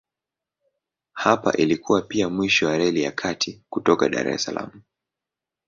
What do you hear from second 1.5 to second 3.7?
ilikuwa pia mwisho wa Reli ya Kati